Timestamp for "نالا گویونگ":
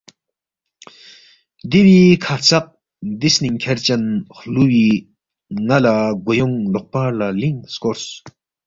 5.67-6.59